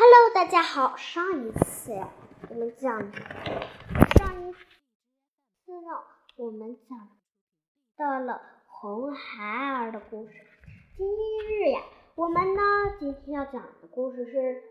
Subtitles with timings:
[0.00, 0.96] Hello，大家好。
[0.96, 2.08] 上一次呀，
[2.48, 6.04] 我们讲上一次呢，
[6.36, 7.18] 我们讲
[7.96, 10.34] 到了红孩儿的故事。
[10.96, 11.04] 今
[11.48, 11.82] 日呀，
[12.14, 12.62] 我们呢
[13.00, 14.62] 今天要讲的故事是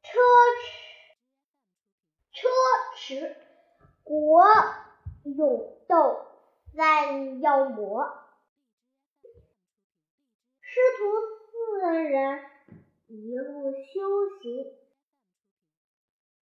[0.00, 0.18] 车
[0.62, 2.48] 迟车
[2.96, 3.36] 迟
[4.02, 4.46] 国
[5.24, 6.24] 勇斗
[6.74, 8.06] 三妖魔，
[10.62, 11.04] 师徒
[11.50, 12.50] 四人。
[13.14, 14.72] 一路修行，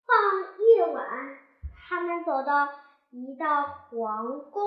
[0.06, 1.40] 傍夜晚，
[1.74, 2.70] 他们走到
[3.10, 4.62] 一道皇宫，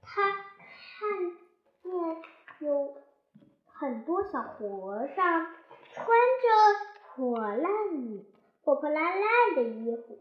[0.00, 1.36] 他看
[1.82, 2.22] 见
[2.60, 2.96] 有
[3.66, 5.54] 很多小和尚
[5.92, 6.48] 穿着
[7.14, 7.70] 破烂、
[8.62, 10.18] 破破烂烂的衣服，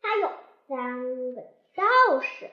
[0.00, 0.30] 还有
[0.68, 1.02] 三
[1.34, 1.42] 个
[1.74, 2.48] 道士。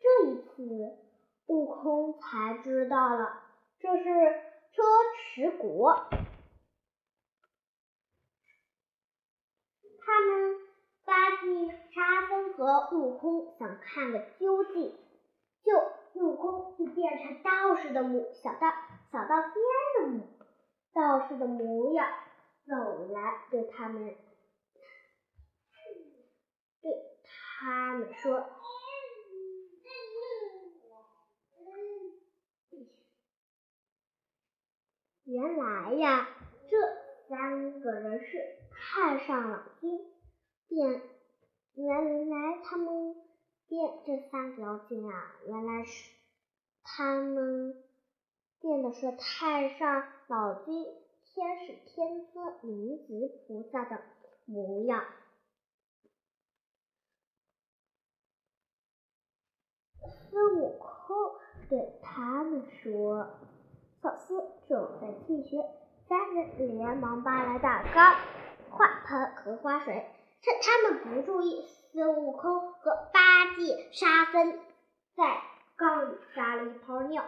[0.00, 0.98] 这一次，
[1.46, 3.44] 悟空才知道了。
[3.80, 4.04] 这是
[4.72, 4.82] 车
[5.16, 5.94] 迟国，
[10.00, 10.56] 他们
[11.04, 14.94] 发现沙僧和悟空想看个究竟，
[15.62, 18.72] 就悟空就变成道士的模小道
[19.12, 19.52] 小道仙
[20.02, 20.26] 的模
[20.92, 22.12] 道士的模样
[22.66, 24.16] 走来，对他们
[26.82, 26.92] 对
[27.24, 28.57] 他们说。
[35.30, 36.26] 原来呀，
[36.70, 40.00] 这三个人是太上老君
[40.68, 41.02] 变。
[41.74, 43.14] 原来他们
[43.68, 46.10] 变这三个妖精啊，原来是
[46.82, 47.76] 他们
[48.58, 50.86] 变的是太上老君、
[51.26, 54.00] 天使天尊、灵子菩萨的
[54.46, 55.04] 模样。
[60.30, 61.34] 孙悟空
[61.68, 63.28] 对他们说。
[64.00, 65.64] 小心准备进学，
[66.08, 68.16] 三人连忙搬来大缸、
[68.70, 70.06] 花盆和花水，
[70.40, 74.60] 趁他们不注意，孙悟空和八戒、沙僧
[75.16, 75.42] 在
[75.76, 77.24] 缸里撒了一泡尿，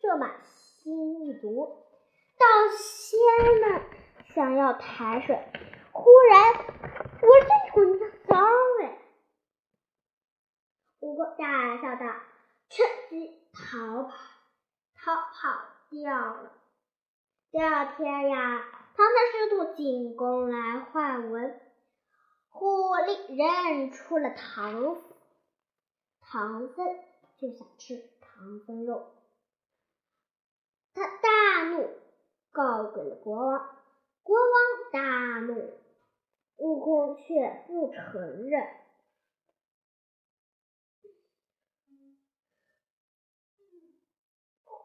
[0.00, 1.84] 这满心一足。
[2.38, 3.18] 道仙
[3.60, 3.82] 们
[4.34, 5.38] 想要抬水，
[5.92, 8.44] 忽然闻着一股尿骚
[8.80, 8.98] 味，
[10.98, 12.12] 悟空大笑道
[12.68, 14.12] ：“趁机逃跑，
[14.96, 16.52] 逃跑！”掉了。
[17.50, 18.64] 第二天呀，
[18.96, 21.60] 唐僧师徒进宫来换文，
[22.48, 25.02] 狐狸认出了唐
[26.20, 26.86] 唐僧，
[27.38, 29.12] 就想吃唐僧肉。
[30.94, 31.88] 他大怒，
[32.52, 33.76] 告给了国王。
[34.22, 35.72] 国王大怒，
[36.56, 38.66] 悟空却不承认。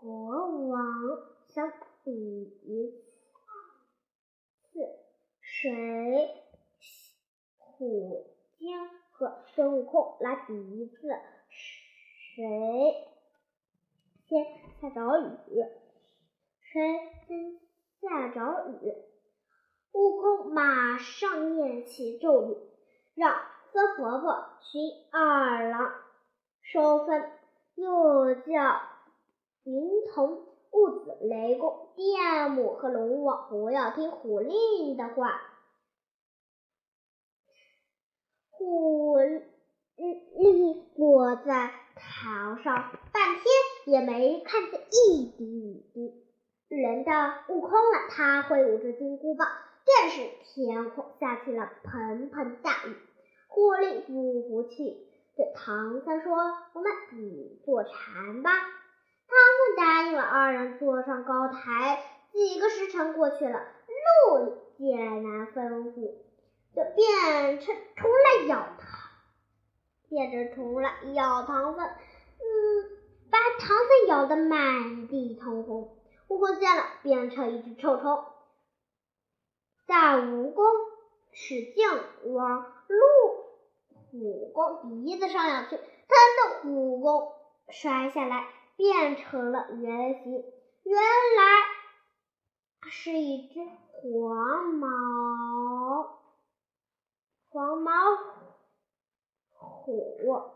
[0.01, 0.83] 国王
[1.45, 1.71] 想
[2.03, 2.91] 比一
[4.63, 4.79] 次，
[5.41, 6.43] 谁
[7.59, 8.25] 虎
[8.57, 11.07] 精和孙悟空来比一次，
[11.51, 13.07] 谁
[14.27, 14.43] 先
[14.81, 15.63] 下着雨，
[16.61, 16.81] 谁
[17.27, 17.59] 先
[18.01, 18.95] 下着雨。
[19.91, 22.57] 悟空马上念起咒语，
[23.13, 23.39] 让
[23.71, 24.81] 孙婆婆寻
[25.11, 25.93] 二郎
[26.63, 27.31] 收分，
[27.75, 28.90] 又叫。
[29.63, 29.73] 云
[30.13, 35.39] 童、雾子、雷公、电母和龙王不要听虎令的话。
[38.49, 43.43] 虎令落在桃上，半天
[43.85, 46.25] 也没看见一滴雨滴。
[46.69, 47.11] 轮到
[47.49, 49.47] 悟空了，他挥舞着金箍棒，
[49.85, 52.95] 顿时天空下起了盆盆大雨。
[53.47, 56.33] 狐狸不服气，对唐僧说
[56.73, 58.51] ：“我们比坐禅吧。”
[59.31, 62.03] 唐僧答应了，二人坐上高台。
[62.33, 63.61] 几个时辰过去了，
[64.27, 66.15] 鹿见难吩咐，
[66.75, 69.09] 就变成虫来咬他，
[70.09, 72.89] 变成虫来咬唐僧，嗯，
[73.29, 75.97] 把唐僧咬得满地通红。
[76.27, 78.25] 悟空见了，变成一只臭虫，
[79.85, 80.63] 大蜈蚣
[81.31, 81.87] 使劲
[82.33, 82.97] 往鹿
[84.11, 85.83] 虎公鼻子上咬去，疼
[86.37, 87.33] 得虎公
[87.69, 88.47] 摔下来。
[88.81, 90.43] 变成了原形，
[90.81, 90.95] 原
[91.37, 93.59] 来是一只
[93.91, 96.19] 黄毛
[97.49, 97.91] 黄毛
[99.51, 100.51] 虎。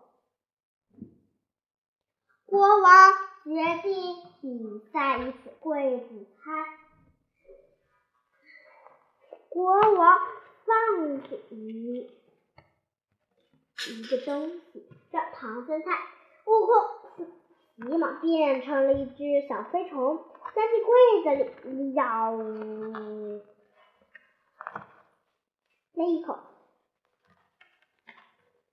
[2.47, 3.13] 国王
[3.43, 3.93] 决定
[4.41, 6.41] 比赛一次柜子猜。
[9.49, 10.19] 国王
[10.65, 12.09] 放给一
[13.87, 15.91] 一个东西，叫唐僧猜。
[16.47, 17.04] 悟空。
[17.77, 20.23] 急忙变成了一只小飞虫，
[20.53, 20.93] 钻进柜
[21.23, 23.41] 子里咬了
[25.93, 26.39] 一口，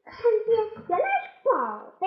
[0.04, 0.14] 看
[0.46, 2.06] 见原来是宝贝，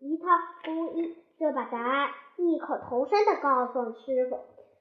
[0.00, 0.26] 一套
[0.64, 4.36] 工衣，就把答案异口同声的告诉了师傅。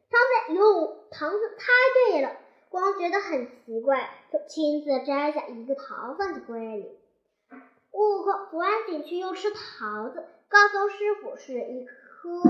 [0.09, 1.65] 唐僧哟，唐僧猜
[2.11, 2.37] 对了，
[2.69, 6.97] 光觉得很奇怪，就亲自摘下一个桃放进柜里。
[7.91, 12.41] 悟空赶紧去又吃桃子，告诉师傅是一颗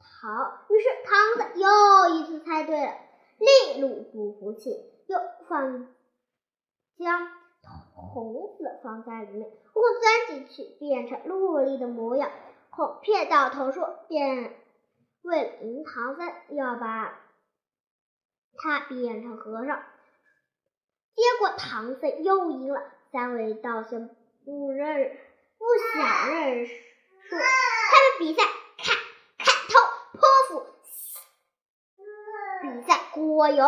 [0.00, 0.58] 桃。
[0.70, 2.92] 于是唐僧又一次猜对了。
[3.38, 4.70] 利禄不服气，
[5.06, 5.86] 又放
[6.96, 7.28] 将
[7.94, 9.48] 童子放在里面。
[9.48, 12.32] 悟空钻进去，变成陆力的模样，
[12.70, 14.56] 哄骗到头说变。
[15.22, 17.20] 为了赢唐僧，要把
[18.56, 19.82] 他变成和尚。
[21.14, 22.82] 结果唐僧又赢了。
[23.10, 24.14] 三位道僧
[24.44, 25.16] 不认，
[25.56, 25.64] 不
[25.94, 26.74] 想认识
[27.30, 28.42] 他们比赛，
[28.78, 28.96] 砍
[29.38, 29.72] 砍头
[30.12, 30.66] 泼妇。
[32.62, 33.64] 比赛果有，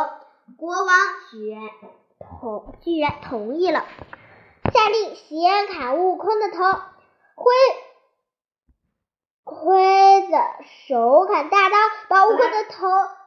[0.57, 0.89] 国王
[1.31, 1.62] 居然
[2.19, 3.85] 同居然同意了，
[4.73, 6.81] 下令先砍悟空的头。
[7.35, 7.53] 挥。
[9.43, 10.39] 挥着
[10.87, 11.77] 手砍大刀，
[12.09, 12.87] 把悟空的头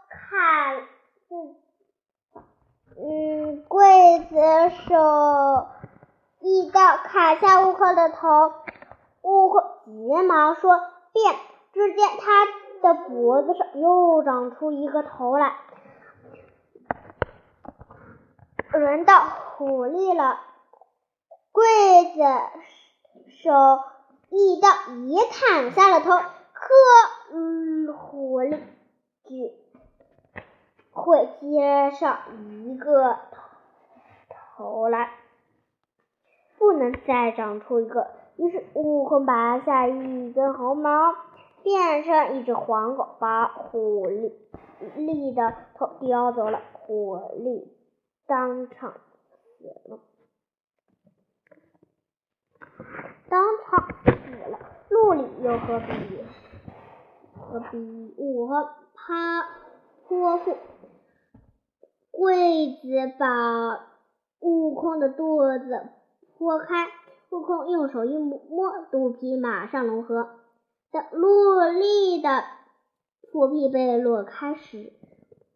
[0.09, 0.87] 砍，
[2.95, 4.35] 嗯，刽子
[4.87, 5.67] 手
[6.39, 8.53] 一刀砍下悟空的头，
[9.23, 10.79] 悟空急忙说
[11.11, 11.35] 变，
[11.73, 12.45] 只见他
[12.81, 15.55] 的脖子上又长出一个头来。
[18.71, 20.39] 轮到狐狸了，
[21.51, 22.21] 刽子
[23.41, 23.51] 手。
[24.35, 24.67] 一刀
[25.05, 26.73] 也砍下了头，可
[27.33, 28.59] 嗯狐狸
[29.25, 29.53] 只
[30.91, 32.17] 会接上
[32.65, 33.19] 一个
[34.57, 35.11] 头来，
[36.57, 38.09] 不能再长出一个。
[38.37, 41.13] 于是悟空拔下一根毫毛，
[41.61, 44.31] 变成一只黄狗，把狐狸
[44.97, 46.61] 狸的头叼走了。
[46.73, 47.67] 狐狸
[48.27, 48.93] 当场
[49.57, 49.99] 死了。
[53.29, 54.09] 当场死
[54.49, 54.59] 了，
[54.89, 56.23] 鹿里又何必
[57.39, 59.43] 何必我怕
[60.07, 60.57] 泼妇？
[62.11, 63.87] 柜子把
[64.39, 65.87] 悟空的肚子
[66.37, 66.87] 剖开，
[67.33, 70.35] 悟空用手一摸，肚皮马上融合。
[70.91, 72.43] 等陆力的
[73.31, 74.93] 腹皮被落开时，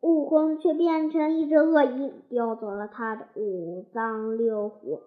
[0.02, 5.02] 悟空却变成一只鳄鱼，叼走了他的五脏六腑。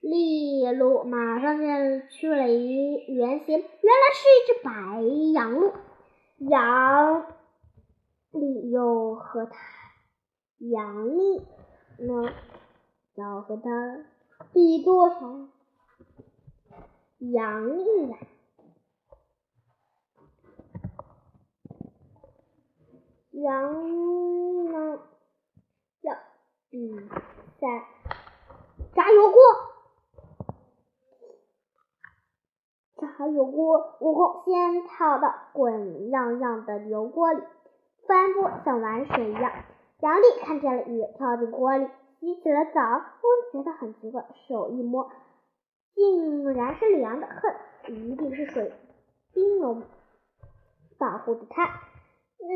[0.00, 5.02] 利鹿马上现出了一原形，原来是一只白
[5.34, 5.72] 羊鹿。
[6.38, 7.26] 羊
[8.30, 9.58] 力又和它，
[10.58, 11.42] 羊力
[11.98, 12.32] 呢，
[13.16, 13.70] 要和它
[14.52, 15.16] 比多少？
[17.18, 18.18] 羊力呀，
[23.32, 25.00] 羊呢
[26.02, 26.14] 要
[26.70, 26.96] 比
[27.60, 27.66] 赛
[28.94, 29.40] 炸油锅。
[33.00, 37.42] 炸油锅，悟空先跳到滚样样的油锅里，
[38.06, 39.52] 翻锅像玩水一样。
[40.00, 42.80] 杨丽看见了，也跳进锅里洗起了澡。
[42.80, 45.10] 悟空觉得很奇怪，手一摸，
[45.94, 48.72] 竟然是凉的，哼，一定是水
[49.32, 49.82] 冰龙
[50.98, 51.80] 保护着他。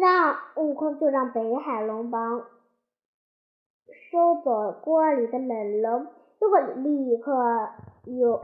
[0.00, 2.46] 那悟空就让北海龙王
[4.10, 6.06] 收走锅里的冷龙，
[6.38, 7.70] 结果立刻
[8.04, 8.40] 有。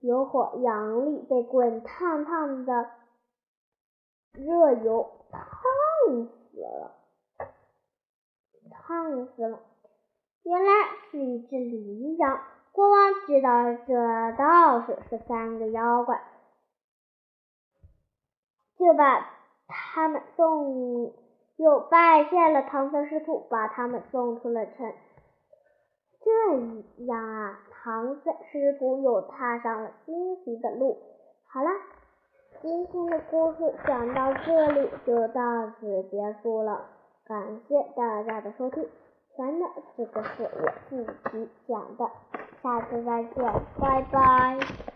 [0.00, 2.90] 有火，阳力被滚烫烫的
[4.34, 5.42] 热油烫
[6.26, 6.94] 死了，
[8.70, 9.58] 烫死了。
[10.46, 10.70] 原来
[11.10, 12.40] 是一只羚羊。
[12.70, 16.22] 国王知道这道士是三个妖怪，
[18.78, 19.28] 就把
[19.66, 21.12] 他们送，
[21.56, 24.92] 又拜谢了唐僧师徒，把他们送出了城。
[26.22, 26.30] 这
[27.06, 30.96] 样啊，唐僧师徒又踏上了荆棘的路。
[31.48, 31.70] 好了，
[32.62, 36.86] 今天的故事讲到这里就到此结束了，
[37.24, 38.88] 感谢大家的收听。
[39.36, 39.66] 完了，
[39.96, 42.10] 这个是我自己讲的，
[42.62, 44.95] 下次再见，拜拜。